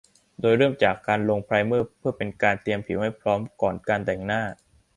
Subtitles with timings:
[0.41, 0.95] โดยเริ่มจาก
[1.29, 4.41] ลงไพรเมอร์เพื่อเป็นการเตรียมผิวให้พร้อมก่อนการแต่งหน้า